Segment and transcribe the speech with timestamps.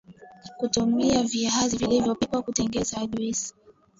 [0.71, 3.53] tumia Viazi vilivyopikwa kutengeneza juisi